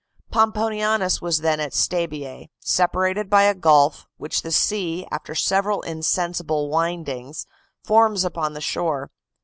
Pomponianus 0.31 1.21
was 1.21 1.41
then 1.41 1.59
at 1.59 1.73
Stabiae, 1.73 2.49
separated 2.59 3.29
by 3.29 3.43
a 3.43 3.53
gulf, 3.53 4.07
which 4.17 4.41
the 4.41 4.51
sea, 4.51 5.05
after 5.11 5.35
several 5.35 5.83
insensible 5.83 6.71
windings, 6.71 7.45
forms 7.83 8.23
upon 8.25 8.53
the 8.53 8.61
shore. 8.61 9.11